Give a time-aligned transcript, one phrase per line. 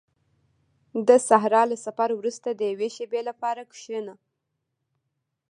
[1.07, 4.13] •د صحرا له سفر وروسته د یوې شېبې لپاره کښېنه.